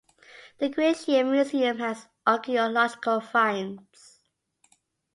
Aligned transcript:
The 0.57 0.67
Griesheim 0.67 1.29
museum 1.29 1.77
has 1.77 2.07
archaeological 2.25 3.19
finds. 3.21 4.19